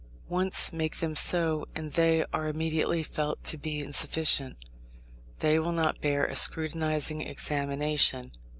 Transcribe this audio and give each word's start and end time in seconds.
Once 0.29 0.73
make 0.73 0.97
them 0.97 1.15
so, 1.15 1.63
and 1.75 1.91
they 1.91 2.25
are 2.33 2.47
immediately 2.47 3.03
felt 3.03 3.43
to 3.43 3.55
be 3.55 3.77
insufficient. 3.81 4.57
They 5.37 5.59
will 5.59 5.71
not 5.73 6.01
bear 6.01 6.25
a 6.25 6.35
scrutinizing 6.35 7.21
examination. 7.21 8.31